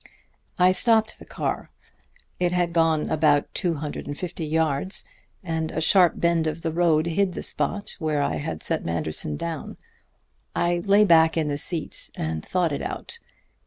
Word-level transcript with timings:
"I 0.57 0.71
stopped 0.71 1.19
the 1.19 1.25
car. 1.27 1.69
It 2.39 2.53
had 2.53 2.73
gone 2.73 3.11
about 3.11 3.53
two 3.53 3.75
hundred 3.75 4.07
and 4.07 4.17
fifty 4.17 4.47
yards, 4.47 5.07
and 5.43 5.69
a 5.69 5.79
sharp 5.79 6.13
bend 6.19 6.47
of 6.47 6.63
the 6.63 6.71
road 6.71 7.05
hid 7.05 7.33
the 7.33 7.43
spot 7.43 7.97
where 7.99 8.23
I 8.23 8.37
had 8.37 8.63
set 8.63 8.83
Manderson 8.83 9.35
down. 9.35 9.77
I 10.55 10.79
lay 10.83 11.05
back 11.05 11.37
in 11.37 11.49
the 11.49 11.57
seat 11.59 12.09
and 12.15 12.43
thought 12.43 12.71
it 12.71 12.81
out. 12.81 13.19